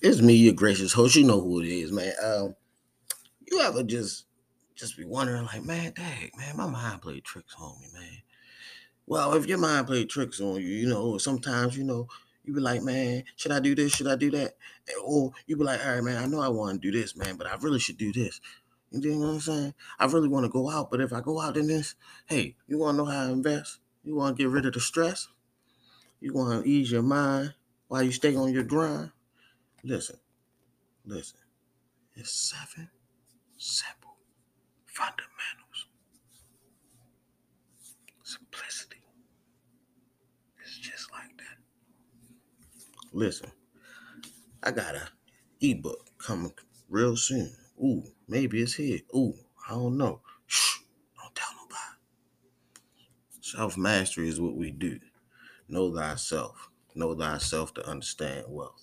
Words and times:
it's 0.00 0.20
me, 0.20 0.34
your 0.34 0.54
gracious 0.54 0.92
host. 0.92 1.16
You 1.16 1.24
know 1.24 1.40
who 1.40 1.60
it 1.60 1.68
is, 1.68 1.92
man. 1.92 2.12
Um, 2.22 2.56
you 3.50 3.60
ever 3.60 3.82
just 3.82 4.26
just 4.74 4.96
be 4.96 5.04
wondering, 5.04 5.44
like, 5.44 5.64
man, 5.64 5.92
dang, 5.94 6.30
man, 6.36 6.56
my 6.56 6.66
mind 6.66 7.02
played 7.02 7.24
tricks 7.24 7.54
on 7.60 7.80
me, 7.80 7.86
man. 7.92 8.22
Well, 9.06 9.34
if 9.34 9.46
your 9.46 9.58
mind 9.58 9.86
played 9.86 10.08
tricks 10.08 10.40
on 10.40 10.56
you, 10.56 10.68
you 10.68 10.88
know, 10.88 11.18
sometimes 11.18 11.76
you 11.76 11.84
know 11.84 12.08
you 12.44 12.52
be 12.54 12.60
like, 12.60 12.82
man, 12.82 13.24
should 13.36 13.52
I 13.52 13.60
do 13.60 13.74
this? 13.74 13.92
Should 13.92 14.08
I 14.08 14.16
do 14.16 14.30
that? 14.32 14.54
Or 15.04 15.32
you 15.46 15.56
be 15.56 15.64
like, 15.64 15.84
all 15.84 15.94
right, 15.94 16.02
man, 16.02 16.22
I 16.22 16.26
know 16.26 16.40
I 16.40 16.48
want 16.48 16.80
to 16.80 16.90
do 16.90 16.98
this, 16.98 17.16
man, 17.16 17.36
but 17.36 17.46
I 17.46 17.54
really 17.56 17.78
should 17.78 17.98
do 17.98 18.12
this. 18.12 18.40
You 18.90 19.14
know 19.14 19.26
what 19.26 19.32
I'm 19.34 19.40
saying? 19.40 19.74
I 19.98 20.06
really 20.06 20.28
want 20.28 20.44
to 20.44 20.50
go 20.50 20.68
out, 20.68 20.90
but 20.90 21.00
if 21.00 21.12
I 21.12 21.20
go 21.20 21.40
out 21.40 21.56
in 21.56 21.66
this, 21.66 21.94
hey, 22.26 22.56
you 22.66 22.78
want 22.78 22.96
to 22.96 23.04
know 23.04 23.10
how 23.10 23.26
to 23.26 23.32
invest? 23.32 23.78
You 24.04 24.16
want 24.16 24.36
to 24.36 24.42
get 24.42 24.50
rid 24.50 24.66
of 24.66 24.74
the 24.74 24.80
stress? 24.80 25.28
You 26.20 26.34
want 26.34 26.64
to 26.64 26.68
ease 26.68 26.90
your 26.90 27.02
mind 27.02 27.54
while 27.88 28.02
you 28.02 28.12
stay 28.12 28.36
on 28.36 28.52
your 28.52 28.64
grind? 28.64 29.12
Listen, 29.84 30.16
listen. 31.04 31.38
It's 32.14 32.30
seven 32.32 32.88
simple 33.58 34.16
fundamentals. 34.86 35.86
Simplicity. 38.22 39.02
It's 40.62 40.78
just 40.78 41.10
like 41.10 41.36
that. 41.38 41.58
Listen, 43.12 43.50
I 44.62 44.70
got 44.70 44.94
a 44.94 45.08
ebook 45.60 46.10
coming 46.18 46.52
real 46.88 47.16
soon. 47.16 47.52
Ooh, 47.82 48.04
maybe 48.28 48.62
it's 48.62 48.74
here. 48.74 49.00
Ooh, 49.16 49.34
I 49.68 49.72
don't 49.72 49.98
know. 49.98 50.20
Shh, 50.46 50.78
don't 51.20 51.34
tell 51.34 51.50
nobody. 51.56 51.98
Self 53.40 53.76
mastery 53.76 54.28
is 54.28 54.40
what 54.40 54.54
we 54.54 54.70
do. 54.70 55.00
Know 55.68 55.92
thyself. 55.94 56.70
Know 56.94 57.14
thyself 57.16 57.74
to 57.74 57.88
understand 57.88 58.44
wealth. 58.48 58.81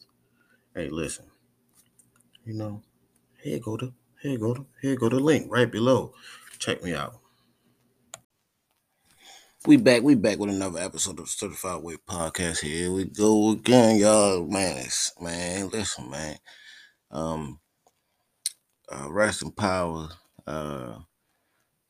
Hey, 0.76 0.90
listen. 0.90 1.26
You 2.46 2.54
know, 2.54 2.84
here 3.42 3.60
go 3.60 3.76
to 3.76 3.92
here 4.22 4.38
go 4.38 4.54
to 4.54 4.66
here 4.82 4.96
go 4.96 5.10
the 5.10 5.20
link 5.20 5.48
right 5.52 5.70
below. 5.70 6.14
Check 6.60 6.84
me 6.84 6.94
out. 6.94 7.20
We 9.66 9.78
back, 9.78 10.04
we 10.04 10.14
back 10.16 10.38
with 10.38 10.52
another 10.52 10.80
episode 10.80 11.20
of 11.20 11.28
Certified 11.28 11.82
Weight 11.84 12.06
Podcast. 12.08 12.62
Here 12.62 12.92
we 12.92 13.06
go 13.06 13.52
again, 13.52 13.98
y'all. 13.98 14.46
Man, 14.46 14.78
it's, 14.78 15.12
man, 15.20 15.70
listen, 15.70 16.10
man. 16.10 16.38
Um, 17.10 17.60
uh, 18.92 19.12
rest 19.12 19.42
in 19.42 19.52
power 19.52 20.10
uh, 20.46 21.00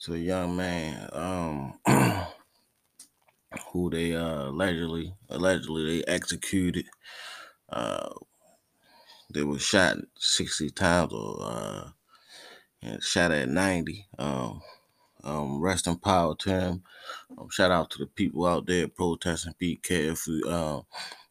to 0.02 0.14
a 0.14 0.17
young 0.17 0.55
man 0.55 1.09
um, 1.11 1.80
who 3.71 3.89
they 3.89 4.16
uh, 4.16 4.47
allegedly 4.49 5.14
allegedly 5.30 5.86
they 6.02 6.11
executed. 6.11 6.86
Uh, 7.67 8.09
they 9.31 9.44
were 9.44 9.59
shot 9.59 9.97
60 10.17 10.69
times 10.72 11.13
or 11.13 11.38
uh, 11.41 11.89
and 12.81 13.03
shot 13.03 13.31
at 13.31 13.49
90. 13.49 14.08
Um, 14.17 14.61
um, 15.23 15.59
rest 15.59 15.88
in 15.88 15.97
power 15.97 16.36
to 16.36 16.49
him. 16.49 16.83
Um, 17.38 17.49
shout 17.49 17.71
out 17.71 17.89
to 17.91 17.99
the 17.99 18.08
people 18.08 18.45
out 18.45 18.66
there 18.66 18.88
protesting. 18.88 19.53
Be 19.58 19.75
careful. 19.75 20.49
Um, 20.49 20.83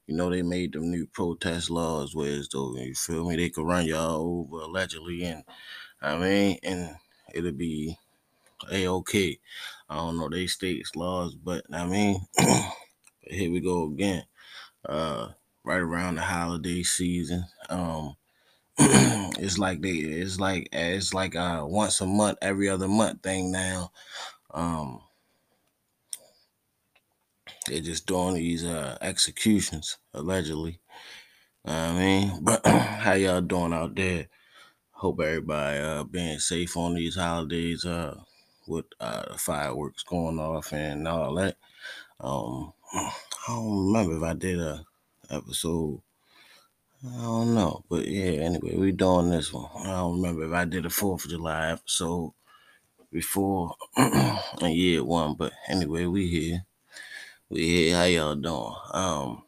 you 0.07 0.15
know, 0.15 0.31
they 0.31 0.43
made 0.43 0.73
them 0.73 0.91
new 0.91 1.07
protest 1.07 1.71
laws 1.71 2.15
where 2.15 2.39
as 2.39 2.49
though, 2.49 2.77
you 2.77 2.95
feel 2.95 3.29
me, 3.29 3.37
they 3.37 3.51
could 3.51 3.67
run 3.67 3.87
y'all 3.87 4.45
over 4.51 4.65
allegedly. 4.65 5.25
And 5.25 5.45
I 6.01 6.19
mean, 6.19 6.59
and 6.63 6.97
it'll 7.35 7.53
be 7.53 7.97
a 8.71 8.87
okay. 8.89 9.39
I 9.89 9.97
don't 9.97 10.19
know 10.19 10.29
they 10.29 10.47
states 10.47 10.95
laws, 10.97 11.35
but 11.35 11.65
I 11.73 11.87
mean, 11.87 12.21
here 13.21 13.51
we 13.51 13.61
go 13.61 13.85
again. 13.85 14.25
Uh, 14.85 15.29
right 15.69 15.81
around 15.81 16.17
the 16.17 16.23
holiday 16.23 16.83
season. 16.83 17.45
Um, 17.69 18.17
it's 18.79 19.59
like 19.59 19.83
they, 19.83 19.91
it's 19.91 20.41
like 20.41 20.69
it's 20.73 21.13
like 21.15 21.37
uh 21.37 21.65
once 21.69 22.01
a 22.01 22.07
month, 22.07 22.39
every 22.43 22.69
other 22.69 22.89
month 22.89 23.23
thing 23.23 23.53
now. 23.53 23.93
Um, 24.53 25.03
they're 27.67 27.81
just 27.83 28.07
doing 28.07 28.35
these 28.35 28.65
uh, 28.65 28.97
executions 29.03 29.99
allegedly. 30.15 30.81
I 31.65 31.93
mean, 31.93 32.39
but 32.43 32.67
how 32.67 33.13
y'all 33.13 33.43
doing 33.43 33.75
out 33.75 33.95
there? 33.95 34.29
Hope 34.93 35.21
everybody 35.21 35.79
uh 35.79 36.05
being 36.05 36.39
safe 36.39 36.77
on 36.77 36.95
these 36.95 37.17
holidays. 37.17 37.85
Uh, 37.85 38.21
with 38.69 38.85
uh 39.01 39.37
fireworks 39.37 40.03
going 40.03 40.39
off 40.39 40.73
and 40.73 41.09
all 41.09 41.35
that. 41.35 41.57
Um, 42.21 42.73
I 42.93 43.13
don't 43.49 43.87
remember 43.87 44.17
if 44.17 44.23
I 44.23 44.35
did 44.35 44.61
a 44.61 44.85
episode. 45.31 46.01
I 47.07 47.23
don't 47.23 47.55
know, 47.55 47.85
but 47.89 48.07
yeah. 48.07 48.43
Anyway, 48.43 48.77
we 48.77 48.93
doing 48.93 49.31
this 49.31 49.53
one. 49.53 49.71
I 49.77 49.93
don't 49.99 50.17
remember 50.17 50.45
if 50.45 50.53
I 50.53 50.65
did 50.65 50.85
a 50.85 50.91
Fourth 50.91 51.25
of 51.25 51.31
July 51.31 51.71
episode 51.73 52.33
before 53.13 53.75
a 53.97 54.69
year 54.69 55.05
one, 55.05 55.35
but 55.35 55.53
anyway, 55.69 56.07
we 56.07 56.29
here. 56.29 56.65
We 57.49 57.67
here. 57.67 57.97
How 57.97 58.05
y'all 58.05 58.35
doing? 58.35 58.75
Um, 58.93 59.43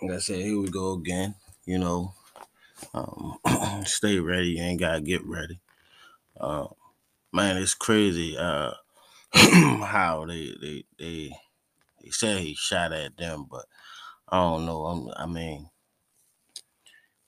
like 0.00 0.12
I 0.12 0.18
said, 0.18 0.36
here 0.36 0.60
we 0.60 0.68
go 0.68 0.92
again. 0.92 1.34
You 1.64 1.78
know, 1.78 2.14
um, 2.94 3.38
stay 3.84 4.18
ready. 4.18 4.50
You 4.50 4.62
ain't 4.62 4.80
gotta 4.80 5.00
get 5.00 5.26
ready. 5.26 5.58
Uh, 6.38 6.68
man, 7.32 7.56
it's 7.56 7.74
crazy. 7.74 8.36
Uh, 8.38 8.72
how 9.34 10.24
they 10.26 10.54
they 10.60 10.84
they 10.98 11.30
they 12.02 12.10
said 12.10 12.38
he 12.38 12.54
shot 12.54 12.92
at 12.92 13.16
them, 13.16 13.46
but 13.50 13.64
I 14.28 14.38
don't 14.40 14.66
know. 14.66 14.86
I'm, 14.86 15.10
I 15.16 15.26
mean, 15.26 15.70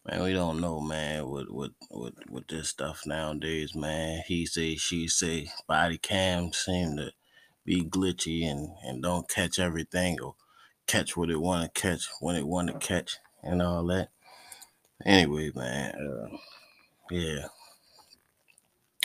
man, 0.06 0.22
we 0.24 0.32
don't 0.32 0.60
know, 0.60 0.80
man. 0.80 1.28
With 1.28 1.48
with 1.50 1.72
with 1.90 2.14
with 2.30 2.48
this 2.48 2.70
stuff 2.70 3.04
nowadays, 3.06 3.74
man. 3.74 4.22
He 4.26 4.46
say, 4.46 4.76
she 4.76 5.08
say. 5.08 5.50
Body 5.68 5.98
cams 5.98 6.58
seem 6.58 6.96
to 6.96 7.12
be 7.64 7.84
glitchy 7.84 8.44
and 8.46 8.70
and 8.84 9.02
don't 9.02 9.28
catch 9.28 9.58
everything 9.58 10.20
or 10.20 10.34
catch 10.86 11.16
what 11.16 11.30
it 11.30 11.40
want 11.40 11.74
to 11.74 11.80
catch 11.80 12.08
when 12.20 12.36
it 12.36 12.46
want 12.46 12.68
to 12.68 12.78
catch 12.78 13.18
and 13.42 13.62
all 13.62 13.86
that. 13.86 14.08
Anyway, 15.06 15.52
man. 15.54 15.94
Uh, 15.94 16.36
yeah. 17.10 17.46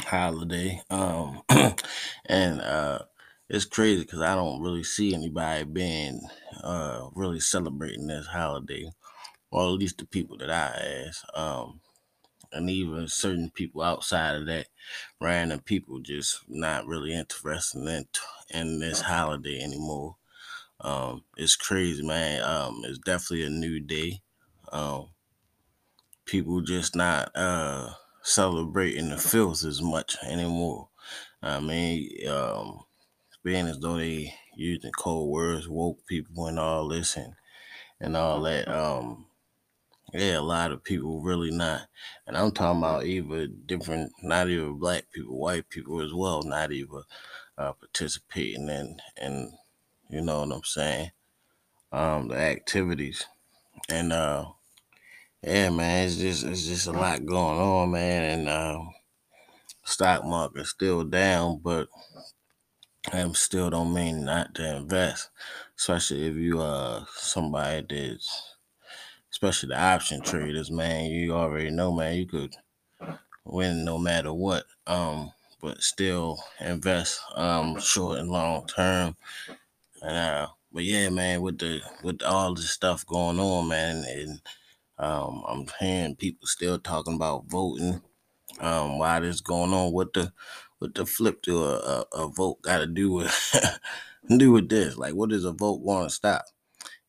Holiday. 0.06 0.82
Um, 0.90 1.42
and 2.26 2.62
uh 2.62 3.00
it's 3.54 3.66
crazy 3.66 4.02
because 4.02 4.22
I 4.22 4.34
don't 4.34 4.64
really 4.64 4.84
see 4.84 5.14
anybody 5.14 5.64
being 5.64 6.22
uh 6.64 7.08
really 7.14 7.40
celebrating 7.40 8.08
this 8.08 8.26
holiday, 8.26 8.90
or 9.52 9.66
at 9.66 9.80
least 9.80 10.00
the 10.00 10.08
people 10.08 10.38
that 10.40 10.50
I 10.50 11.06
ask. 11.08 11.24
Um, 11.38 11.80
and 12.52 12.68
even 12.68 13.08
certain 13.08 13.52
people 13.52 13.84
outside 13.84 14.36
of 14.38 14.48
that, 14.48 14.70
random 15.22 15.60
people 15.60 16.00
just 16.00 16.40
not 16.48 16.88
really 16.88 17.14
interested 17.14 17.88
in 17.88 18.06
in 18.50 18.80
this 18.80 19.02
holiday 19.02 19.62
anymore. 19.62 20.16
Um, 20.82 21.24
it's 21.38 21.56
crazy, 21.56 22.04
man. 22.04 22.42
Um, 22.44 22.82
it's 22.86 22.98
definitely 22.98 23.46
a 23.46 23.52
new 23.52 23.80
day. 23.80 24.22
Um, 24.72 25.10
people 26.26 26.62
just 26.62 26.96
not 26.96 27.30
uh 27.36 27.92
celebrating 28.24 29.10
the 29.10 29.18
filth 29.20 29.64
as 29.64 29.80
much 29.80 30.18
anymore. 30.24 30.90
I 31.44 31.60
mean, 31.60 32.10
um, 32.28 32.86
being 33.44 33.68
as 33.68 33.80
though 33.80 33.98
they 33.98 34.34
using 34.56 34.92
cold 34.92 35.30
words, 35.32 35.68
woke 35.68 36.06
people 36.08 36.48
and 36.48 36.60
all 36.60 36.88
this 36.88 37.16
and 37.18 37.36
and 38.00 38.18
all 38.18 38.42
that. 38.44 38.68
Um, 38.68 39.28
yeah, 40.14 40.38
a 40.38 40.42
lot 40.42 40.72
of 40.72 40.84
people 40.84 41.22
really 41.22 41.52
not, 41.52 41.88
and 42.28 42.38
I'm 42.38 42.52
talking 42.52 42.80
about 42.80 43.06
even 43.06 43.64
different, 43.66 44.14
not 44.22 44.48
even 44.48 44.78
black 44.80 45.06
people, 45.12 45.40
white 45.40 45.70
people 45.70 46.02
as 46.02 46.14
well, 46.14 46.44
not 46.44 46.72
even 46.72 47.04
uh, 47.58 47.74
participating 47.74 48.70
in 48.70 49.00
and 49.18 49.54
you 50.10 50.22
know 50.22 50.42
what 50.42 50.56
I'm 50.56 50.64
saying, 50.64 51.12
um, 51.92 52.28
the 52.28 52.38
activities, 52.38 53.26
and 53.90 54.14
uh, 54.14 54.46
yeah, 55.42 55.70
man, 55.70 56.08
it's 56.08 56.18
just 56.18 56.46
it's 56.46 56.66
just 56.68 56.88
a 56.88 56.92
lot 56.92 57.26
going 57.26 57.60
on, 57.60 57.92
man, 57.92 58.40
and 58.40 58.50
uh, 58.50 58.80
stock 59.84 60.24
market 60.26 60.66
still 60.68 61.04
down, 61.04 61.60
but 61.64 61.88
that 63.12 63.36
still 63.36 63.70
don't 63.70 63.94
mean 63.94 64.26
not 64.26 64.56
to 64.56 64.78
invest, 64.78 65.30
especially 65.78 66.28
if 66.28 66.36
you 66.36 66.62
uh 66.62 67.06
somebody 67.16 67.86
that's 67.90 68.56
especially 69.32 69.70
the 69.70 69.82
option 69.82 70.22
traders, 70.22 70.72
man. 70.72 71.06
You 71.06 71.34
already 71.34 71.70
know, 71.72 71.92
man, 71.92 72.16
you 72.16 72.26
could 72.26 72.56
win 73.46 73.84
no 73.84 73.98
matter 73.98 74.34
what. 74.34 74.66
Um, 74.88 75.32
but 75.62 75.82
still 75.82 76.40
invest 76.60 77.22
um 77.36 77.80
short 77.80 78.20
and 78.20 78.30
long 78.30 78.68
term. 78.68 79.16
And 80.02 80.18
uh, 80.18 80.48
but 80.72 80.84
yeah, 80.84 81.10
man, 81.10 81.42
with 81.42 81.60
the 81.60 81.82
with 82.04 82.22
all 82.24 82.54
this 82.54 82.70
stuff 82.70 83.06
going 83.06 83.40
on, 83.40 83.68
man, 83.68 84.04
and 84.08 84.42
um, 84.98 85.44
I'm 85.48 85.66
hearing 85.80 86.16
people 86.16 86.48
still 86.48 86.80
talking 86.80 87.16
about 87.16 87.46
voting. 87.48 88.02
Um, 88.60 89.00
why 89.00 89.20
this 89.20 89.42
going 89.42 89.74
on? 89.74 89.94
What 89.94 90.14
the 90.14 90.32
what 90.80 90.96
the 90.96 91.06
flip 91.06 91.42
to 91.44 91.64
a, 91.64 91.78
a, 91.78 92.06
a 92.14 92.28
vote 92.28 92.62
got 92.62 92.80
to 92.80 92.88
do 92.88 93.12
with 93.12 93.80
do 94.38 94.52
with 94.52 94.70
this? 94.70 94.98
Like, 94.98 95.16
what 95.16 95.30
does 95.30 95.46
a 95.46 95.52
vote 95.52 95.82
want 95.82 96.10
to 96.10 96.16
stop? 96.16 96.46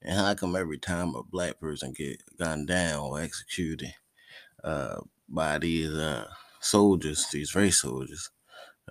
And 0.02 0.18
how 0.18 0.34
come 0.34 0.56
every 0.56 0.78
time 0.78 1.14
a 1.14 1.22
black 1.22 1.60
person 1.60 1.92
get 1.92 2.22
gunned 2.38 2.68
down 2.68 3.00
or 3.00 3.20
executed 3.20 3.94
uh, 4.62 5.00
by 5.28 5.58
these 5.58 5.92
uh, 5.92 6.28
soldiers, 6.60 7.26
these 7.32 7.54
race 7.54 7.80
soldiers, 7.80 8.30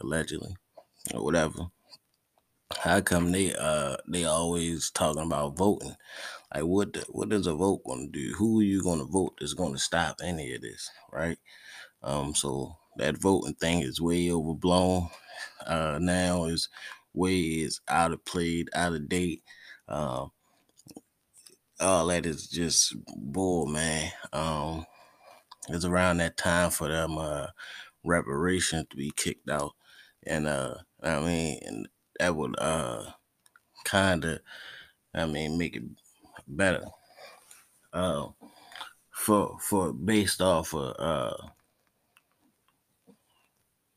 allegedly, 0.01 0.55
or 1.13 1.23
whatever, 1.23 1.67
how 2.79 3.01
come 3.01 3.31
they 3.31 3.53
uh 3.55 3.97
they 4.07 4.25
always 4.25 4.89
talking 4.91 5.23
about 5.23 5.57
voting? 5.57 5.95
Like 6.53 6.63
what 6.65 6.93
the, 6.93 7.05
what 7.09 7.33
is 7.33 7.47
a 7.47 7.53
vote 7.53 7.83
gonna 7.85 8.07
do? 8.07 8.33
Who 8.37 8.59
are 8.59 8.63
you 8.63 8.83
gonna 8.83 9.05
vote 9.05 9.35
that's 9.39 9.53
gonna 9.53 9.77
stop 9.77 10.21
any 10.23 10.53
of 10.55 10.61
this, 10.61 10.89
right? 11.11 11.37
Um, 12.03 12.35
so 12.35 12.77
that 12.97 13.17
voting 13.17 13.55
thing 13.55 13.81
is 13.81 14.01
way 14.01 14.31
overblown. 14.31 15.09
Uh, 15.65 15.99
now 16.01 16.45
is 16.45 16.69
way 17.13 17.39
is 17.39 17.81
out 17.87 18.11
of 18.11 18.23
played, 18.25 18.69
out 18.73 18.93
of 18.93 19.09
date. 19.09 19.43
Um, 19.87 20.31
all 21.79 22.07
that 22.07 22.25
is 22.25 22.47
just 22.47 22.95
bull, 23.15 23.65
man. 23.65 24.11
Um, 24.31 24.85
it's 25.69 25.85
around 25.85 26.17
that 26.17 26.37
time 26.37 26.71
for 26.71 26.87
them 26.89 27.17
uh 27.17 27.47
reparations 28.05 28.87
to 28.89 28.97
be 28.97 29.11
kicked 29.15 29.49
out, 29.49 29.73
and 30.25 30.47
uh, 30.47 30.75
I 31.03 31.19
mean, 31.21 31.59
and 31.63 31.89
that 32.19 32.35
would 32.35 32.59
uh 32.59 33.11
kind 33.85 34.25
of, 34.25 34.41
I 35.13 35.25
mean, 35.27 35.57
make 35.57 35.75
it 35.75 35.83
better. 36.47 36.85
Uh, 37.91 38.29
for 39.11 39.57
for 39.59 39.93
based 39.93 40.41
off 40.41 40.73
of 40.73 40.95
uh 40.99 41.47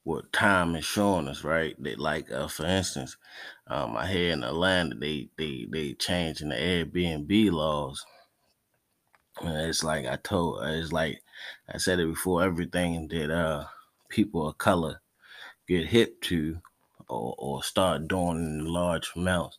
what 0.07 0.33
time 0.33 0.77
is 0.77 0.85
showing 0.85 1.27
us, 1.27 1.43
right? 1.43 1.75
That 1.83 1.99
like 1.99 2.31
uh, 2.31 2.47
for 2.47 2.65
instance, 2.65 3.17
um, 3.67 3.97
I 3.97 4.07
hear 4.07 4.33
in 4.33 4.45
Atlanta 4.45 4.95
they 4.95 5.31
they 5.37 5.67
they 5.69 5.95
changing 5.95 6.51
the 6.51 6.55
Airbnb 6.55 7.51
laws. 7.51 8.07
And 9.43 9.69
it's 9.69 9.83
like 9.83 10.07
I 10.07 10.15
told, 10.15 10.61
it's 10.63 10.93
like 10.93 11.23
I 11.69 11.79
said 11.79 11.99
it 11.99 12.07
before. 12.07 12.45
Everything 12.45 13.09
that 13.09 13.33
uh 13.33 13.65
people 14.09 14.49
of 14.49 14.59
color 14.59 15.01
get 15.67 15.87
hip 15.89 16.21
to, 16.23 16.61
or 17.09 17.35
or 17.37 17.65
start 17.65 18.07
doing 18.07 18.39
in 18.61 18.65
large 18.65 19.11
amounts, 19.17 19.59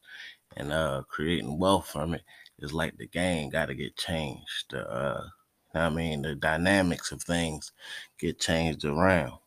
and 0.55 0.71
uh 0.71 1.03
creating 1.09 1.59
wealth 1.59 1.89
from 1.89 2.13
it, 2.13 2.21
it, 2.57 2.63
is 2.63 2.73
like 2.73 2.95
the 2.97 3.07
game 3.07 3.49
got 3.49 3.65
to 3.65 3.75
get 3.75 3.97
changed. 3.97 4.73
Uh, 4.73 5.23
I 5.73 5.89
mean, 5.89 6.21
the 6.21 6.35
dynamics 6.35 7.11
of 7.11 7.21
things 7.21 7.73
get 8.17 8.39
changed 8.39 8.85
around. 8.85 9.39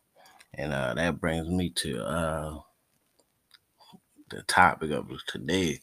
And 0.53 0.73
uh, 0.73 0.93
that 0.95 1.19
brings 1.19 1.47
me 1.47 1.69
to 1.77 2.03
uh, 2.05 2.59
the 4.29 4.43
topic 4.43 4.91
of 4.91 5.09
today. 5.27 5.79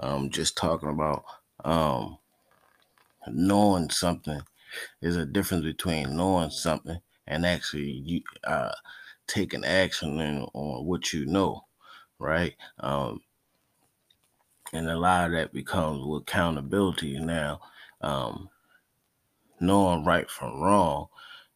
Um, 0.00 0.30
just 0.30 0.56
talking 0.56 0.90
about 0.90 1.24
um, 1.64 2.18
knowing 3.28 3.90
something. 3.90 4.40
There's 5.00 5.16
a 5.16 5.26
difference 5.26 5.64
between 5.64 6.16
knowing 6.16 6.50
something 6.50 6.98
and 7.26 7.46
actually 7.46 8.24
uh, 8.44 8.72
taking 9.26 9.64
action 9.64 10.20
on 10.54 10.86
what 10.86 11.12
you 11.12 11.26
know, 11.26 11.64
right? 12.18 12.54
Um, 12.80 13.20
and 14.72 14.88
a 14.88 14.98
lot 14.98 15.26
of 15.26 15.32
that 15.32 15.52
becomes 15.52 16.04
with 16.04 16.22
accountability 16.22 17.18
now. 17.18 17.60
Um, 18.00 18.50
knowing 19.60 20.04
right 20.04 20.28
from 20.30 20.60
wrong 20.60 21.06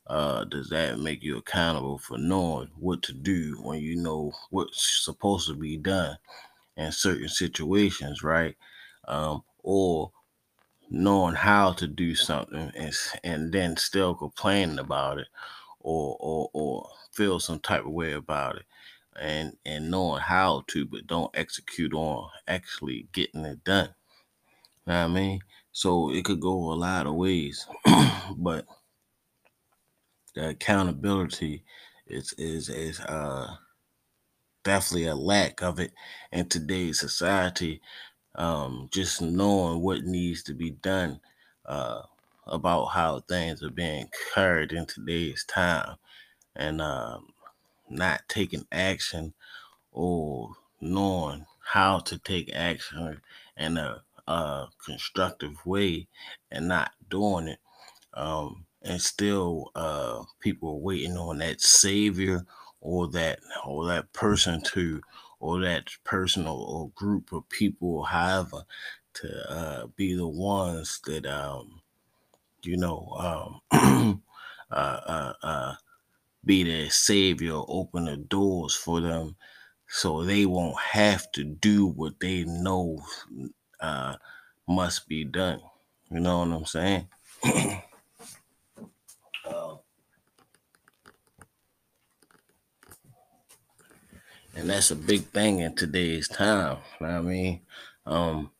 uh, 0.06 0.44
does 0.44 0.68
that 0.70 0.98
make 0.98 1.22
you 1.22 1.38
accountable 1.38 1.98
for 1.98 2.18
knowing 2.18 2.70
what 2.78 3.02
to 3.02 3.12
do 3.12 3.58
when 3.62 3.80
you 3.80 3.96
know 3.96 4.32
what's 4.50 5.04
supposed 5.04 5.48
to 5.48 5.54
be 5.54 5.76
done 5.76 6.18
in 6.76 6.92
certain 6.92 7.28
situations, 7.28 8.22
right? 8.22 8.56
Um, 9.06 9.44
or 9.62 10.12
knowing 10.90 11.34
how 11.34 11.72
to 11.72 11.86
do 11.86 12.14
something 12.14 12.72
and, 12.76 12.94
and 13.24 13.52
then 13.52 13.76
still 13.76 14.14
complaining 14.14 14.78
about 14.78 15.18
it 15.18 15.28
or, 15.80 16.16
or, 16.20 16.50
or 16.52 16.90
feel 17.12 17.40
some 17.40 17.60
type 17.60 17.84
of 17.86 17.92
way 17.92 18.12
about 18.12 18.56
it 18.56 18.64
and, 19.20 19.56
and 19.64 19.90
knowing 19.90 20.20
how 20.20 20.64
to, 20.68 20.86
but 20.86 21.06
don't 21.06 21.36
execute 21.36 21.94
on 21.94 22.30
actually 22.48 23.08
getting 23.12 23.44
it 23.44 23.64
done. 23.64 23.94
You 24.86 24.92
know 24.92 25.04
what 25.04 25.10
I 25.10 25.14
mean? 25.14 25.40
So 25.72 26.10
it 26.10 26.24
could 26.24 26.40
go 26.40 26.72
a 26.72 26.74
lot 26.74 27.06
of 27.06 27.14
ways, 27.14 27.66
but 28.36 28.66
accountability 30.40 31.64
is 32.08 32.32
is 32.38 32.68
is 32.68 33.00
uh 33.00 33.56
definitely 34.64 35.06
a 35.06 35.14
lack 35.14 35.62
of 35.62 35.80
it 35.80 35.92
in 36.32 36.48
today's 36.48 37.00
society. 37.00 37.80
Um, 38.36 38.88
just 38.92 39.20
knowing 39.22 39.82
what 39.82 40.04
needs 40.04 40.42
to 40.44 40.54
be 40.54 40.70
done 40.70 41.20
uh, 41.66 42.02
about 42.46 42.86
how 42.86 43.20
things 43.20 43.62
are 43.62 43.70
being 43.70 44.08
carried 44.34 44.72
in 44.72 44.86
today's 44.86 45.44
time, 45.44 45.96
and 46.56 46.80
um, 46.80 47.28
not 47.90 48.22
taking 48.28 48.66
action 48.72 49.34
or 49.92 50.50
knowing 50.80 51.46
how 51.60 51.98
to 52.00 52.18
take 52.18 52.54
action 52.54 53.20
in 53.56 53.76
a, 53.76 54.02
a 54.28 54.66
constructive 54.84 55.54
way 55.66 56.06
and 56.50 56.68
not 56.68 56.92
doing 57.10 57.48
it. 57.48 57.58
Um, 58.14 58.66
and 58.82 59.00
still 59.00 59.70
uh, 59.74 60.22
people 60.40 60.70
are 60.70 60.76
waiting 60.76 61.16
on 61.16 61.38
that 61.38 61.60
savior 61.60 62.44
or 62.80 63.08
that 63.08 63.40
or 63.66 63.86
that 63.86 64.12
person 64.12 64.62
to 64.62 65.00
or 65.38 65.60
that 65.60 65.88
person 66.04 66.46
or, 66.46 66.66
or 66.66 66.90
group 66.94 67.32
of 67.32 67.48
people 67.48 68.04
however 68.04 68.62
to 69.14 69.50
uh, 69.50 69.86
be 69.96 70.14
the 70.14 70.26
ones 70.26 71.00
that 71.06 71.26
um, 71.26 71.80
you 72.62 72.76
know 72.76 73.60
um, 73.72 74.22
uh, 74.70 74.74
uh, 75.06 75.32
uh, 75.42 75.74
be 76.44 76.62
their 76.62 76.90
savior 76.90 77.60
open 77.68 78.06
the 78.06 78.16
doors 78.16 78.74
for 78.74 79.00
them 79.00 79.36
so 79.88 80.24
they 80.24 80.46
won't 80.46 80.78
have 80.78 81.30
to 81.32 81.44
do 81.44 81.86
what 81.86 82.20
they 82.20 82.44
know 82.44 83.02
uh, 83.80 84.16
must 84.68 85.08
be 85.08 85.24
done. 85.24 85.60
You 86.10 86.20
know 86.20 86.40
what 86.40 86.56
i'm 86.56 86.66
saying 86.66 87.08
and 94.54 94.68
that's 94.70 94.90
a 94.90 94.96
big 94.96 95.24
thing 95.26 95.60
in 95.60 95.74
today's 95.74 96.28
time. 96.28 96.78
You 97.00 97.06
know 97.06 97.18
I 97.18 97.20
mean, 97.20 97.60
um, 98.06 98.50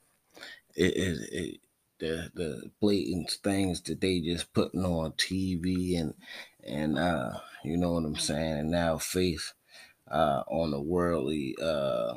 it, 0.77 0.97
it, 0.97 1.31
it, 1.33 1.61
the 1.99 2.31
the 2.35 2.71
blatant 2.81 3.31
things 3.45 3.81
that 3.83 4.01
they 4.01 4.21
just 4.21 4.53
putting 4.55 4.85
on 4.85 5.13
TV 5.13 5.97
and 5.97 6.15
and 6.67 6.99
uh, 6.99 7.41
you 7.65 7.77
know 7.77 7.93
what 7.95 8.05
I'm 8.05 8.17
saying, 8.17 8.59
and 8.61 8.71
now 8.71 8.99
faith 8.99 9.53
uh, 10.11 10.45
on 10.49 10.73
the 10.73 10.81
worldly 10.81 11.57
uh, 11.63 12.15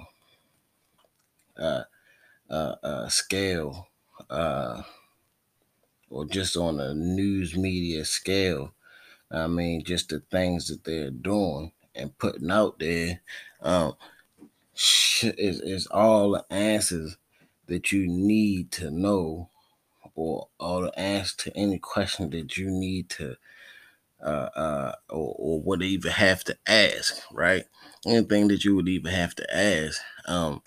uh, 1.58 1.84
uh, 2.50 2.76
uh, 2.84 3.10
scale, 3.10 3.90
uh, 4.30 4.84
or 6.10 6.26
just 6.26 6.56
on 6.56 6.80
a 6.80 6.94
news 6.94 7.56
media 7.56 8.06
scale. 8.06 8.74
I 9.32 9.48
mean, 9.48 9.84
just 9.84 10.10
the 10.10 10.22
things 10.22 10.68
that 10.70 10.84
they're 10.86 11.12
doing 11.12 11.74
and 11.96 12.18
putting 12.18 12.52
out 12.52 12.80
there 12.80 13.22
um, 13.64 13.96
is, 14.76 15.62
is 15.62 15.88
all 15.88 16.32
the 16.32 16.46
answers 16.50 17.18
that 17.68 17.92
you 17.92 18.08
need 18.08 18.72
to 18.72 18.92
know 18.92 19.50
or 20.16 20.50
all 20.60 20.82
the 20.82 21.00
answers 21.00 21.36
to 21.36 21.58
any 21.58 21.80
question 21.80 22.30
that 22.32 22.58
you 22.58 22.70
need 22.70 23.10
to 23.10 23.36
uh, 24.24 24.50
uh, 24.56 24.96
or, 25.10 25.36
or 25.38 25.62
would 25.62 25.84
even 25.84 26.12
have 26.12 26.44
to 26.46 26.58
ask, 26.68 27.22
right? 27.32 27.66
Anything 28.06 28.48
that 28.50 28.64
you 28.66 28.76
would 28.76 28.90
even 28.90 29.12
have 29.14 29.36
to 29.36 29.56
ask, 29.56 30.02
um, 30.28 30.62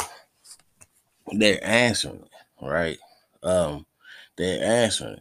they're 1.32 1.62
answering, 1.64 2.28
right? 2.60 2.98
Um, 3.42 3.86
they're 4.36 4.62
answering 4.64 5.20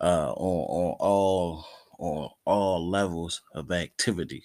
uh, 0.00 0.32
on 0.32 0.66
on 0.68 0.96
all 1.00 1.66
on 1.98 2.30
all 2.44 2.88
levels 2.88 3.42
of 3.54 3.70
activity, 3.70 4.44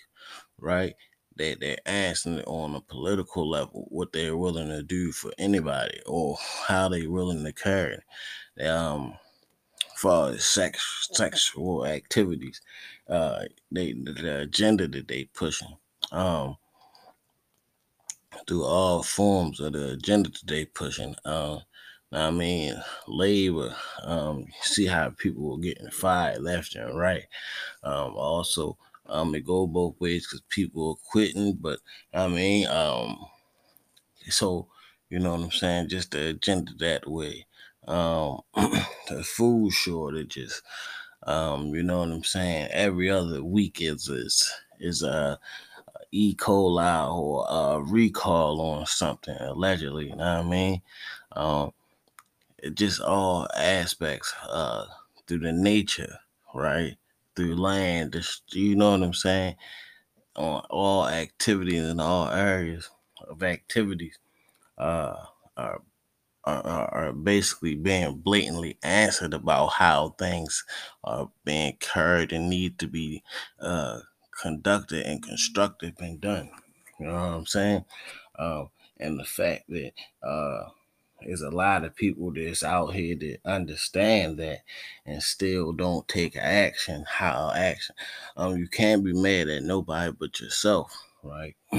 right? 0.60 0.96
They 1.40 1.56
they're 1.56 1.78
asking 1.86 2.42
on 2.42 2.76
a 2.76 2.82
political 2.82 3.50
level 3.50 3.88
what 3.90 4.12
they're 4.12 4.36
willing 4.36 4.68
to 4.68 4.84
do 4.84 5.14
for 5.14 5.32
anybody 5.38 6.02
or 6.06 6.38
how 6.68 6.90
they're 6.90 7.10
willing 7.10 7.46
to 7.46 7.54
carry. 7.54 8.00
Um, 8.62 9.14
far 9.96 10.32
as 10.32 10.44
sex 10.44 11.08
sexual 11.14 11.86
activities, 11.86 12.60
uh, 13.08 13.46
they 13.72 13.94
the 13.94 14.42
agenda 14.42 14.86
that 14.90 15.08
they 15.08 15.30
pushing. 15.34 15.78
Um, 16.12 16.58
through 18.46 18.66
all 18.66 19.02
forms 19.02 19.62
of 19.62 19.74
the 19.74 19.92
agenda 19.92 20.30
that 20.30 20.46
they 20.46 20.66
pushing. 20.66 21.16
Uh, 21.24 21.60
I 22.12 22.32
mean, 22.32 22.76
labor. 23.08 23.74
Um, 24.04 24.46
see 24.62 24.88
how 24.88 25.12
people 25.12 25.52
were 25.52 25.62
getting 25.62 25.90
fired 25.90 26.42
left 26.42 26.76
and 26.76 26.98
right. 27.00 27.24
Um, 27.84 28.16
also, 28.16 28.78
um, 29.10 29.36
it 29.36 29.46
go 29.46 29.68
both 29.68 30.00
ways 30.00 30.28
because 30.28 30.42
people 30.50 30.92
are 30.92 31.12
quitting, 31.12 31.56
but 31.62 31.80
I 32.14 32.28
mean, 32.28 32.68
um, 32.68 33.18
so 34.30 34.68
you 35.10 35.20
know 35.20 35.32
what 35.32 35.42
I'm 35.42 35.52
saying. 35.52 35.90
Just 35.90 36.12
the 36.12 36.28
agenda 36.30 36.72
that 36.80 37.10
way. 37.10 37.46
um, 37.88 38.42
the 38.56 39.24
food 39.24 39.72
shortages. 39.74 40.62
Um, 41.24 41.76
you 41.76 41.84
know 41.84 42.00
what 42.00 42.10
I'm 42.12 42.24
saying? 42.24 42.70
Every 42.72 43.10
other 43.10 43.44
week 43.44 43.82
is 43.82 44.08
is 44.10 44.52
is 44.80 45.04
a, 45.04 45.40
E. 46.12 46.36
coli 46.36 47.14
or 47.14 47.46
a 47.50 47.82
recall 47.82 48.62
on 48.62 48.86
something 48.88 49.36
allegedly. 49.40 50.06
You 50.10 50.16
know 50.18 50.38
what 50.38 50.46
I 50.46 50.50
mean? 50.50 50.82
Um, 51.34 51.72
it 52.60 52.76
just 52.76 53.02
all 53.02 53.48
aspects 53.58 54.34
uh 54.50 54.86
through 55.28 55.40
the 55.40 55.52
nature, 55.54 56.20
right? 56.54 56.98
Through 57.40 57.56
land, 57.56 58.22
you 58.52 58.76
know 58.76 58.92
what 58.92 59.02
I'm 59.02 59.14
saying? 59.14 59.56
On 60.36 60.62
all 60.70 61.08
activities 61.08 61.84
in 61.84 62.02
all 62.02 62.30
areas 62.30 62.90
of 63.30 63.44
activities 63.44 64.20
uh 64.78 65.16
are 65.56 65.82
are, 66.46 66.90
are 66.94 67.14
basically 67.14 67.76
being 67.76 68.18
blatantly 68.18 68.78
answered 68.84 69.34
about 69.34 69.68
how 69.68 70.16
things 70.20 70.66
are 71.06 71.30
being 71.46 71.78
carried 71.80 72.34
and 72.34 72.50
need 72.50 72.78
to 72.80 72.88
be 72.88 73.24
uh, 73.62 74.00
conducted 74.42 75.06
and 75.06 75.24
constructed 75.24 75.96
and 76.00 76.20
done. 76.20 76.50
You 77.00 77.08
know 77.08 77.14
what 77.14 77.22
I'm 77.22 77.46
saying? 77.46 77.86
Um, 78.38 78.70
and 79.00 79.20
the 79.20 79.26
fact 79.26 79.66
that 79.70 79.92
uh, 80.24 80.70
there's 81.26 81.42
a 81.42 81.50
lot 81.52 81.86
of 81.86 81.96
people 81.96 82.32
that's 82.34 82.64
out 82.64 82.94
here 82.94 83.16
that 83.16 83.40
understand 83.46 84.40
that 84.40 84.60
and 85.06 85.22
still 85.24 85.74
don't 85.74 86.08
take 86.08 86.36
action. 86.38 87.06
How 87.08 87.52
action? 87.56 87.96
Um, 88.38 88.58
you 88.58 88.68
can't 88.68 89.04
be 89.04 89.14
mad 89.14 89.50
at 89.50 89.64
nobody 89.64 90.14
but 90.18 90.40
yourself, 90.40 90.98
right? 91.24 91.56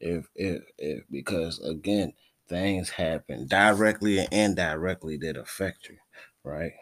if 0.00 0.26
if 0.34 0.62
if 0.78 1.04
because 1.10 1.58
again 1.60 2.12
things 2.48 2.90
happen 2.90 3.46
directly 3.48 4.18
and 4.18 4.28
indirectly 4.32 5.16
that 5.16 5.36
affect 5.36 5.88
you 5.88 5.96
right 6.44 6.72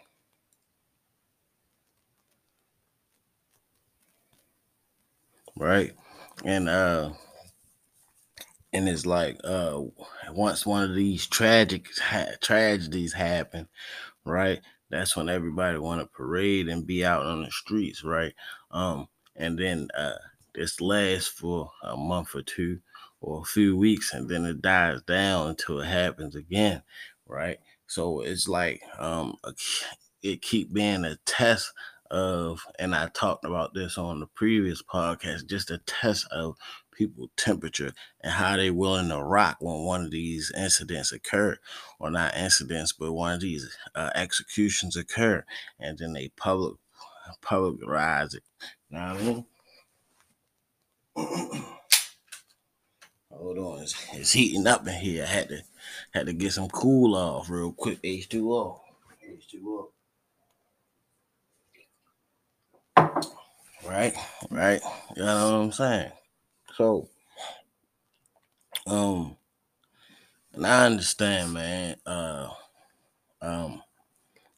right 5.57 5.93
and 6.45 6.69
uh 6.69 7.11
and 8.75 8.89
it's 8.89 9.07
like 9.07 9.41
uh 9.45 9.81
once 10.33 10.67
one 10.67 10.85
of 10.85 10.97
these 10.97 11.27
tragic 11.27 11.89
ha- 12.01 12.33
tragedies 12.43 13.15
happen 13.15 13.69
right 14.25 14.61
that's 14.91 15.17
when 15.17 15.29
everybody 15.29 15.79
want 15.79 16.01
to 16.01 16.07
parade 16.07 16.69
and 16.69 16.87
be 16.87 17.05
out 17.05 17.27
on 17.27 17.43
the 17.45 17.51
streets 17.53 18.05
right? 18.05 18.35
Um 18.73 19.09
and 19.37 19.59
then 19.59 19.89
uh 19.97 20.15
this 20.55 20.81
lasts 20.81 21.29
for 21.29 21.71
a 21.85 21.97
month 21.97 22.35
or 22.35 22.43
two 22.43 22.81
or 23.21 23.43
a 23.43 23.45
few 23.47 23.77
weeks 23.77 24.15
and 24.15 24.29
then 24.31 24.47
it 24.47 24.63
dies 24.63 25.03
down 25.03 25.51
until 25.51 25.81
it 25.81 25.87
happens 25.87 26.37
again 26.37 26.83
right? 27.27 27.59
So 27.89 28.23
it's 28.23 28.49
like 28.49 28.83
um 28.99 29.37
it 30.23 30.43
keep 30.43 30.73
being 30.73 31.05
a 31.05 31.17
test 31.27 31.73
of 32.11 32.61
and 32.79 32.95
i 32.95 33.09
talked 33.09 33.45
about 33.45 33.75
this 33.75 33.97
on 33.99 34.21
the 34.21 34.27
previous 34.27 34.83
podcast 34.83 35.47
just 35.47 35.71
a 35.71 35.79
test 35.79 36.27
of 36.31 36.57
people 36.95 37.31
temperature 37.37 37.93
and 38.23 38.33
how 38.33 38.57
they 38.57 38.71
willing 38.71 39.09
to 39.09 39.23
rock 39.23 39.57
when 39.61 39.85
one 39.85 40.05
of 40.05 40.11
these 40.11 40.53
incidents 40.57 41.13
occur 41.13 41.57
or 41.99 42.11
not 42.11 42.37
incidents 42.37 42.93
but 42.93 43.13
one 43.13 43.35
of 43.35 43.41
these 43.41 43.77
uh, 43.95 44.11
executions 44.15 44.97
occur 44.97 45.45
and 45.79 45.99
then 45.99 46.13
they 46.13 46.29
public 46.37 46.75
publicize 47.43 48.35
it 48.35 48.43
you 48.91 48.99
know 48.99 49.15
what 49.15 49.17
i 49.17 49.23
mean 49.23 49.45
Hold 53.31 53.59
on, 53.59 53.83
it's, 53.83 53.95
it's, 54.13 54.33
heating 54.33 54.67
up 54.67 54.87
in 54.87 54.95
here. 54.95 55.25
I 55.25 55.27
had 55.27 55.49
to 55.49 55.63
had 56.13 56.27
to 56.27 56.33
get 56.33 56.53
some 56.53 56.69
cool 56.69 57.17
off 57.17 57.51
real 57.51 57.73
quick. 57.73 58.01
H2O. 58.03 58.81
H2O. 59.29 59.89
Right, 63.87 64.15
right. 64.51 64.81
You 65.17 65.25
know 65.25 65.45
what 65.45 65.65
I'm 65.65 65.73
saying? 65.73 66.13
So, 66.77 67.09
um, 68.87 69.37
and 70.53 70.67
I 70.67 70.87
understand, 70.87 71.53
man. 71.53 71.97
Uh, 72.07 72.49
um, 73.43 73.83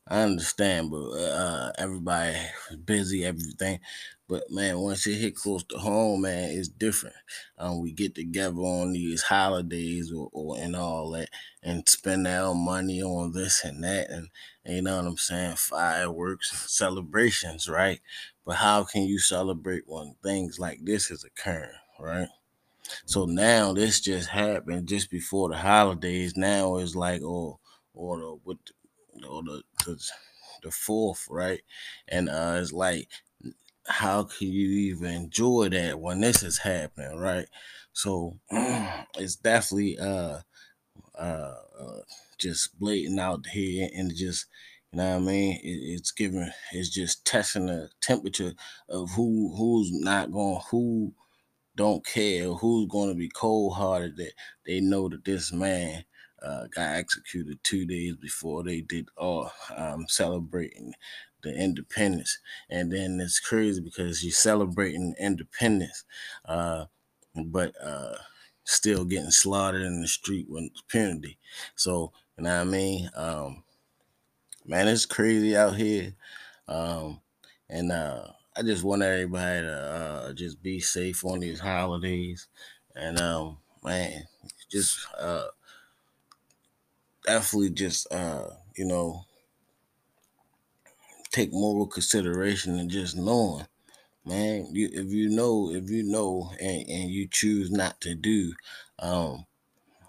I 0.09 0.23
understand, 0.23 0.91
but 0.91 1.11
uh, 1.11 1.73
everybody 1.79 2.37
busy, 2.85 3.25
everything. 3.25 3.81
But 4.29 4.51
man, 4.51 4.79
once 4.81 5.07
it 5.07 5.17
hit 5.17 5.37
close 5.37 5.65
to 5.65 5.79
home, 5.79 6.23
man, 6.23 6.51
it's 6.51 6.69
different. 6.69 7.17
Um, 7.59 7.81
we 7.83 7.93
get 7.93 8.15
together 8.15 8.57
on 8.59 8.93
these 8.93 9.23
holidays 9.23 10.13
or, 10.13 10.29
or 10.33 10.59
and 10.59 10.77
all 10.77 11.11
that, 11.13 11.31
and 11.63 11.89
spend 11.89 12.27
our 12.27 12.55
money 12.55 13.03
on 13.03 13.33
this 13.33 13.65
and 13.65 13.85
that, 13.85 14.11
and, 14.11 14.29
and 14.65 14.77
you 14.77 14.83
know 14.83 14.97
what 14.99 15.07
I'm 15.07 15.17
saying, 15.19 15.57
fireworks, 15.57 16.71
celebrations, 16.73 17.69
right? 17.69 18.01
But 18.45 18.57
how 18.57 18.85
can 18.85 19.03
you 19.05 19.19
celebrate 19.19 19.85
when 19.87 20.17
things 20.23 20.59
like 20.59 20.81
this 20.85 21.11
is 21.11 21.25
occurring, 21.25 21.71
right? 22.01 22.29
So 23.05 23.25
now 23.27 23.73
this 23.73 24.01
just 24.01 24.29
happened 24.31 24.89
just 24.89 25.11
before 25.11 25.49
the 25.51 25.57
holidays. 25.57 26.37
Now 26.37 26.77
it's 26.79 26.95
like, 26.95 27.23
oh, 27.23 27.59
or 27.95 28.19
the 28.19 28.39
with 28.45 28.59
or 29.29 29.43
the, 29.43 29.63
the 29.87 30.11
the 30.63 30.71
fourth, 30.71 31.27
right? 31.31 31.63
And 32.09 32.29
uh, 32.29 32.59
it's 32.61 32.73
like, 32.73 33.09
how 33.87 34.25
can 34.25 34.49
you 34.49 34.69
even 34.95 35.11
enjoy 35.13 35.69
that 35.71 36.01
when 36.01 36.21
this 36.21 36.43
is 36.43 36.59
happening, 36.59 37.17
right? 37.19 37.47
So 37.93 38.39
it's 38.51 39.37
definitely 39.37 39.99
uh, 39.99 40.41
uh, 41.19 41.55
uh, 41.81 42.01
just 42.39 42.79
blatant 42.79 43.21
out 43.21 43.47
here 43.47 43.89
and 43.95 44.15
just 44.15 44.47
you 44.93 44.99
know 44.99 45.19
what 45.19 45.23
I 45.23 45.33
mean? 45.33 45.61
It, 45.63 45.69
it's 45.95 46.11
giving, 46.13 46.51
it's 46.73 46.89
just 46.91 47.25
testing 47.27 47.67
the 47.67 47.91
temperature 48.01 48.55
of 48.89 49.11
who 49.13 49.55
who's 49.57 49.91
not 49.93 50.33
going, 50.33 50.61
who 50.71 51.15
don't 51.77 52.05
care, 52.05 52.49
who's 52.49 52.89
going 52.89 53.09
to 53.11 53.15
be 53.15 53.29
cold 53.29 53.75
hearted 53.75 54.17
that 54.17 54.33
they 54.67 54.81
know 54.81 55.09
that 55.09 55.25
this 55.25 55.53
man 55.53 56.05
uh, 56.43 56.67
got 56.75 56.97
executed 56.97 57.59
two 57.63 57.87
days 57.87 58.17
before 58.17 58.63
they 58.63 58.81
did 58.81 59.09
all 59.17 59.51
um, 59.77 60.07
celebrating 60.09 60.95
the 61.43 61.55
independence. 61.55 62.39
And 62.71 62.93
then 62.93 63.21
it's 63.21 63.41
crazy 63.41 63.81
because 63.81 64.23
you're 64.23 64.33
celebrating 64.33 65.15
independence, 65.21 66.05
uh, 66.47 66.87
but 67.35 67.75
uh, 67.83 68.17
still 68.65 69.05
getting 69.05 69.31
slaughtered 69.31 69.83
in 69.83 70.01
the 70.01 70.09
street 70.09 70.47
with 70.49 70.65
impunity. 70.65 71.39
So, 71.75 72.13
you 72.37 72.45
know 72.45 72.51
what 72.51 72.61
I 72.61 72.65
mean? 72.65 73.11
Um, 73.15 73.65
man, 74.65 74.89
it's 74.89 75.07
crazy 75.07 75.57
out 75.57 75.77
here. 75.77 76.15
Um, 76.69 77.21
and 77.69 77.93
uh, 77.93 78.29
I 78.57 78.63
just 78.63 78.85
want 78.85 79.03
everybody 79.03 79.63
to 79.67 79.73
uh, 79.73 80.33
just 80.33 80.63
be 80.63 80.81
safe 80.81 81.25
on 81.25 81.41
these 81.41 81.61
holidays. 81.61 82.49
And 82.95 83.21
um, 83.21 83.59
man, 83.83 84.25
just 84.71 85.07
uh, 85.19 85.49
definitely 87.25 87.71
just 87.71 88.11
uh, 88.13 88.49
you 88.77 88.85
know 88.87 89.25
take 91.31 91.53
moral 91.53 91.87
consideration 91.87 92.79
and 92.79 92.91
just 92.91 93.17
knowing 93.17 93.67
man 94.25 94.69
you 94.73 94.89
if 94.93 95.09
you 95.13 95.29
know 95.31 95.73
if 95.73 95.91
you 95.91 96.03
know 96.05 96.53
and, 96.61 96.89
and 96.89 97.11
you 97.11 97.29
choose 97.29 97.71
not 97.71 98.01
to 98.01 98.15
do 98.15 98.55
um 99.01 99.47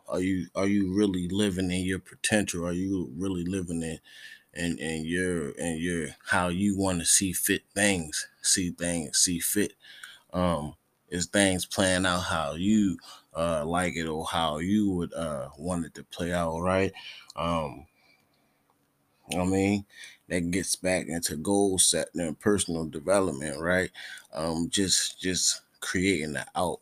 are 0.07 0.21
you 0.21 0.47
are 0.55 0.67
you 0.67 0.93
really 0.95 1.27
living 1.29 1.71
in 1.71 1.81
your 1.85 1.99
potential 1.99 2.65
are 2.67 2.73
you 2.73 3.11
really 3.17 3.45
living 3.45 3.83
in 3.83 3.99
and 4.57 4.79
and 4.79 5.05
your 5.05 5.51
and 5.59 5.79
your 5.79 6.09
how 6.27 6.49
you 6.49 6.77
want 6.77 6.99
to 6.99 7.05
see 7.05 7.33
fit 7.33 7.63
things 7.75 8.27
see 8.41 8.71
things 8.71 9.17
see 9.19 9.39
fit 9.39 9.73
um 10.33 10.75
is 11.09 11.27
things 11.27 11.65
playing 11.65 12.05
out 12.05 12.21
how 12.21 12.53
you 12.53 12.97
uh 13.35 13.65
like 13.65 13.95
it 13.95 14.07
or 14.07 14.25
how 14.25 14.57
you 14.59 14.91
would 14.91 15.13
uh 15.13 15.49
want 15.57 15.85
it 15.85 15.93
to 15.93 16.03
play 16.05 16.33
out 16.33 16.59
right 16.59 16.93
um 17.35 17.85
I 19.37 19.43
mean, 19.43 19.85
that 20.29 20.51
gets 20.51 20.75
back 20.75 21.07
into 21.07 21.35
goal 21.35 21.79
setting 21.79 22.21
and 22.21 22.39
personal 22.39 22.85
development, 22.85 23.59
right? 23.59 23.91
Um, 24.33 24.69
just 24.69 25.19
just 25.19 25.61
creating 25.81 26.33
the 26.33 26.45
out, 26.55 26.79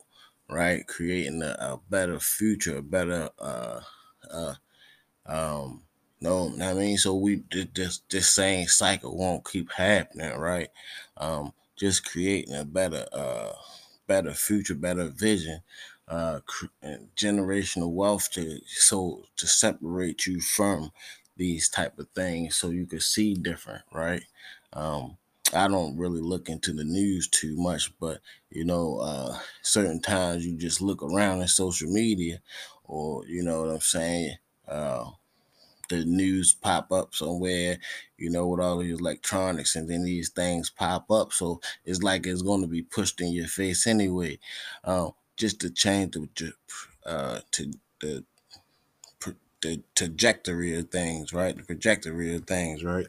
right? 0.48 0.86
Creating 0.86 1.42
a, 1.42 1.56
a 1.58 1.80
better 1.90 2.20
future, 2.20 2.76
a 2.78 2.82
better 2.82 3.30
uh 3.38 3.80
uh 4.30 4.54
um 5.26 5.85
no, 6.20 6.52
I 6.62 6.72
mean, 6.74 6.96
so 6.98 7.14
we 7.14 7.42
this 7.74 8.00
this 8.10 8.30
same 8.32 8.66
cycle 8.68 9.16
won't 9.16 9.48
keep 9.48 9.70
happening, 9.72 10.36
right? 10.38 10.68
Um, 11.16 11.52
just 11.76 12.04
creating 12.10 12.54
a 12.54 12.64
better 12.64 13.06
uh 13.12 13.52
better 14.06 14.32
future, 14.32 14.74
better 14.74 15.08
vision, 15.08 15.60
uh, 16.08 16.40
generational 17.16 17.90
wealth 17.92 18.30
to 18.32 18.60
so 18.66 19.22
to 19.36 19.46
separate 19.46 20.26
you 20.26 20.40
from 20.40 20.90
these 21.36 21.68
type 21.68 21.98
of 21.98 22.08
things, 22.14 22.56
so 22.56 22.70
you 22.70 22.86
can 22.86 23.00
see 23.00 23.34
different, 23.34 23.82
right? 23.92 24.22
Um, 24.72 25.18
I 25.54 25.68
don't 25.68 25.96
really 25.96 26.20
look 26.20 26.48
into 26.48 26.72
the 26.72 26.84
news 26.84 27.28
too 27.28 27.56
much, 27.56 27.92
but 28.00 28.20
you 28.50 28.64
know, 28.64 28.98
uh, 28.98 29.38
certain 29.62 30.00
times 30.00 30.46
you 30.46 30.56
just 30.56 30.80
look 30.80 31.02
around 31.02 31.40
in 31.42 31.48
social 31.48 31.90
media, 31.90 32.40
or 32.84 33.26
you 33.26 33.42
know 33.42 33.62
what 33.62 33.70
I'm 33.70 33.80
saying. 33.80 34.36
Uh, 34.66 35.10
the 35.88 36.04
news 36.04 36.54
pop 36.54 36.92
up 36.92 37.14
somewhere, 37.14 37.78
you 38.18 38.30
know, 38.30 38.46
with 38.48 38.60
all 38.60 38.78
these 38.78 38.98
electronics, 38.98 39.76
and 39.76 39.88
then 39.88 40.04
these 40.04 40.30
things 40.30 40.70
pop 40.70 41.10
up. 41.10 41.32
So 41.32 41.60
it's 41.84 42.02
like 42.02 42.26
it's 42.26 42.42
going 42.42 42.62
to 42.62 42.68
be 42.68 42.82
pushed 42.82 43.20
in 43.20 43.32
your 43.32 43.48
face 43.48 43.86
anyway. 43.86 44.38
Um, 44.84 45.12
just 45.36 45.60
to 45.60 45.70
change 45.70 46.14
the 46.14 46.54
uh, 47.06 47.40
to 47.52 47.72
the 48.00 48.24
the 49.62 49.82
trajectory 49.94 50.76
of 50.76 50.90
things, 50.90 51.32
right? 51.32 51.56
The 51.56 51.62
trajectory 51.62 52.34
of 52.34 52.46
things, 52.46 52.84
right? 52.84 53.06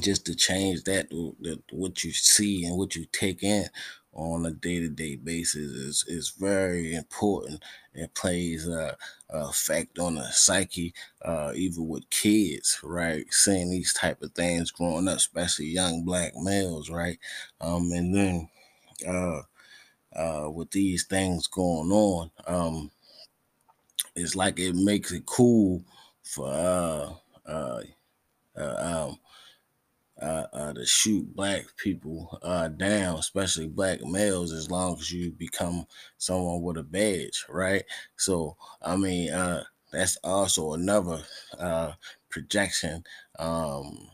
Just 0.00 0.26
to 0.26 0.34
change 0.34 0.84
that, 0.84 1.10
the, 1.10 1.60
what 1.72 2.04
you 2.04 2.12
see 2.12 2.64
and 2.64 2.76
what 2.78 2.96
you 2.96 3.06
take 3.12 3.42
in 3.42 3.66
on 4.12 4.44
a 4.44 4.50
day-to-day 4.50 5.16
basis 5.16 5.70
is 5.70 6.04
is 6.08 6.30
very 6.30 6.94
important. 6.94 7.62
It 7.94 8.14
plays 8.14 8.66
a, 8.68 8.96
a 9.28 9.46
effect 9.48 9.98
on 9.98 10.16
the 10.16 10.24
psyche, 10.32 10.94
uh, 11.22 11.52
even 11.54 11.88
with 11.88 12.10
kids, 12.10 12.80
right? 12.82 13.26
Seeing 13.32 13.70
these 13.70 13.92
type 13.92 14.22
of 14.22 14.32
things 14.32 14.70
growing 14.70 15.08
up, 15.08 15.18
especially 15.18 15.66
young 15.66 16.04
black 16.04 16.34
males, 16.36 16.90
right? 16.90 17.18
Um, 17.60 17.90
and 17.92 18.14
then 18.14 18.48
uh, 19.06 19.42
uh, 20.14 20.50
with 20.50 20.70
these 20.72 21.04
things 21.06 21.46
going 21.46 21.90
on, 21.92 22.30
um, 22.46 22.90
it's 24.14 24.34
like 24.34 24.58
it 24.58 24.74
makes 24.74 25.12
it 25.12 25.26
cool 25.26 25.84
for 26.22 26.48
uh, 26.48 27.12
uh, 27.46 27.82
uh, 28.56 29.06
um, 29.08 29.18
uh, 30.20 30.46
uh, 30.52 30.72
to 30.72 30.84
shoot 30.86 31.34
black 31.34 31.64
people 31.76 32.38
uh, 32.42 32.68
down, 32.68 33.18
especially 33.18 33.68
black 33.68 34.02
males, 34.02 34.52
as 34.52 34.70
long 34.70 34.96
as 34.98 35.10
you 35.10 35.30
become 35.32 35.86
someone 36.18 36.62
with 36.62 36.76
a 36.76 36.82
badge, 36.82 37.44
right? 37.48 37.84
So, 38.16 38.56
I 38.82 38.96
mean, 38.96 39.32
uh, 39.32 39.64
that's 39.92 40.16
also 40.22 40.74
another 40.74 41.22
uh, 41.58 41.92
projection 42.28 43.04
um, 43.38 44.10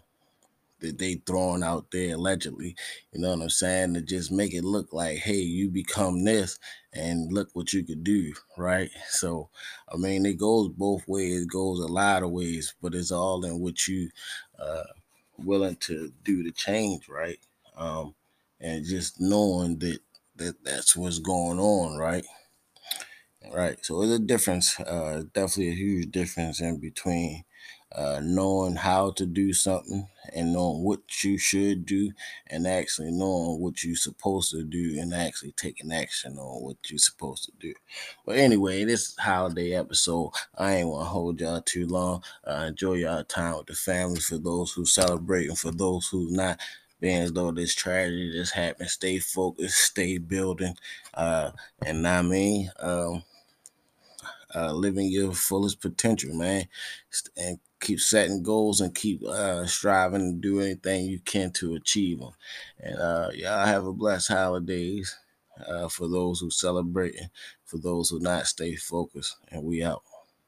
that 0.80 0.98
they 0.98 1.14
throwing 1.26 1.62
out 1.62 1.86
there 1.90 2.14
allegedly. 2.14 2.76
You 3.12 3.20
know 3.20 3.30
what 3.30 3.42
I'm 3.42 3.50
saying? 3.50 3.94
To 3.94 4.00
just 4.00 4.30
make 4.30 4.54
it 4.54 4.64
look 4.64 4.92
like, 4.92 5.18
hey, 5.18 5.40
you 5.40 5.68
become 5.68 6.24
this, 6.24 6.58
and 6.92 7.32
look 7.32 7.48
what 7.52 7.72
you 7.72 7.84
could 7.84 8.04
do, 8.04 8.32
right? 8.56 8.90
So, 9.08 9.50
I 9.92 9.96
mean, 9.96 10.24
it 10.24 10.38
goes 10.38 10.68
both 10.68 11.06
ways. 11.06 11.42
It 11.42 11.50
goes 11.50 11.80
a 11.80 11.86
lot 11.86 12.22
of 12.22 12.30
ways, 12.30 12.74
but 12.80 12.94
it's 12.94 13.10
all 13.12 13.44
in 13.44 13.60
what 13.60 13.86
you 13.86 14.10
uh, 14.58 14.84
willing 15.38 15.76
to 15.76 16.12
do 16.24 16.42
the 16.42 16.52
change, 16.52 17.08
right? 17.08 17.38
Um, 17.76 18.14
and 18.60 18.84
just 18.84 19.20
knowing 19.20 19.78
that 19.80 20.00
that 20.36 20.64
that's 20.64 20.96
what's 20.96 21.18
going 21.18 21.58
on, 21.58 21.98
right? 21.98 22.24
Right. 23.52 23.78
So 23.84 24.02
it's 24.02 24.12
a 24.12 24.18
difference, 24.18 24.78
uh, 24.80 25.24
definitely 25.32 25.68
a 25.70 25.74
huge 25.74 26.10
difference 26.10 26.60
in 26.60 26.78
between 26.80 27.44
uh, 27.96 28.20
knowing 28.22 28.76
how 28.76 29.10
to 29.10 29.24
do 29.24 29.54
something 29.54 30.06
and 30.34 30.52
knowing 30.52 30.82
what 30.82 31.00
you 31.24 31.38
should 31.38 31.86
do 31.86 32.12
and 32.46 32.66
actually 32.66 33.10
knowing 33.10 33.58
what 33.58 33.82
you're 33.82 33.96
supposed 33.96 34.50
to 34.50 34.62
do 34.62 34.98
and 35.00 35.14
actually 35.14 35.52
taking 35.52 35.90
action 35.90 36.36
on 36.36 36.62
what 36.62 36.76
you're 36.90 36.98
supposed 36.98 37.44
to 37.44 37.52
do. 37.58 37.72
But 38.26 38.36
anyway, 38.36 38.84
this 38.84 39.16
holiday 39.16 39.72
episode, 39.72 40.32
I 40.58 40.74
ain't 40.74 40.88
want 40.88 41.06
to 41.06 41.08
hold 41.08 41.40
y'all 41.40 41.62
too 41.62 41.86
long. 41.86 42.22
Uh, 42.46 42.66
enjoy 42.68 42.94
y'all 42.94 43.24
time 43.24 43.56
with 43.56 43.68
the 43.68 43.74
family 43.74 44.20
for 44.20 44.36
those 44.36 44.72
who 44.72 44.84
celebrate 44.84 45.48
and 45.48 45.58
for 45.58 45.70
those 45.70 46.08
who 46.08 46.30
not 46.30 46.60
being 47.00 47.22
as 47.22 47.32
though 47.32 47.50
this 47.50 47.74
tragedy 47.74 48.30
just 48.32 48.52
happened. 48.54 48.90
Stay 48.90 49.20
focused, 49.20 49.78
stay 49.86 50.18
building. 50.18 50.76
Uh, 51.14 51.52
and 51.84 52.06
I 52.06 52.20
mean, 52.20 52.70
um, 52.78 53.22
uh, 54.54 54.72
living 54.72 55.08
your 55.08 55.32
fullest 55.32 55.80
potential, 55.80 56.34
man, 56.34 56.66
and 57.36 57.58
keep 57.80 58.00
setting 58.00 58.42
goals 58.42 58.80
and 58.80 58.94
keep 58.94 59.22
uh, 59.24 59.66
striving 59.66 60.20
to 60.20 60.38
do 60.40 60.60
anything 60.60 61.06
you 61.06 61.20
can 61.20 61.52
to 61.52 61.74
achieve 61.74 62.18
them. 62.18 62.32
And 62.80 62.98
uh, 62.98 63.30
y'all 63.34 63.66
have 63.66 63.86
a 63.86 63.92
blessed 63.92 64.28
holidays 64.28 65.14
uh, 65.66 65.88
for 65.88 66.08
those 66.08 66.40
who 66.40 66.50
celebrate 66.50 67.16
for 67.64 67.78
those 67.78 68.10
who 68.10 68.20
not 68.20 68.46
stay 68.46 68.76
focused. 68.76 69.36
And 69.50 69.62
we 69.64 69.82
out. 69.82 70.02